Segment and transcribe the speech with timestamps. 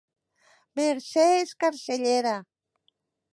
[0.79, 2.35] Mercè és cancellera